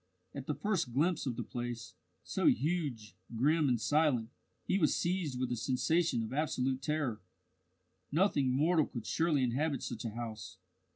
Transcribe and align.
At 0.33 0.47
the 0.47 0.55
first 0.55 0.93
glimpse 0.93 1.27
of 1.27 1.35
the 1.35 1.43
place, 1.43 1.93
so 2.23 2.47
huge, 2.47 3.15
grim, 3.35 3.69
and 3.69 3.79
silent, 3.79 4.31
he 4.65 4.79
was 4.79 4.95
seized 4.95 5.39
with 5.39 5.51
a 5.51 5.55
sensation 5.55 6.23
of 6.23 6.33
absolute 6.33 6.81
terror. 6.81 7.21
Nothing 8.11 8.49
mortal 8.49 8.87
could 8.87 9.05
surely 9.05 9.43
inhabit 9.43 9.83
such 9.83 10.03
a 10.03 10.09
house. 10.15 10.57